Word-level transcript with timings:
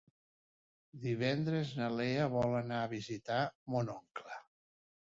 Divendres 1.03 1.75
na 1.81 1.91
Lea 1.99 2.25
vol 2.39 2.59
anar 2.63 2.83
a 2.87 2.91
visitar 2.97 3.41
mon 3.77 3.97
oncle. 4.01 4.45